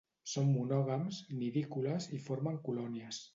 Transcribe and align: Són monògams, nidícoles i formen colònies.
Són 0.29 0.47
monògams, 0.53 1.19
nidícoles 1.41 2.09
i 2.19 2.23
formen 2.29 2.59
colònies. 2.71 3.23